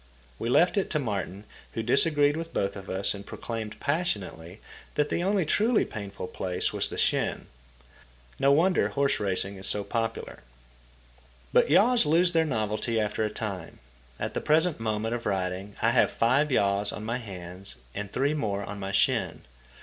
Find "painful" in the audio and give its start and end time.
5.85-6.25